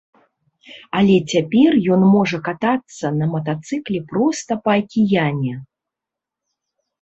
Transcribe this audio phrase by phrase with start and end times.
[0.99, 5.53] Але цяпер ён можа катацца на матацыкле проста па акіяне.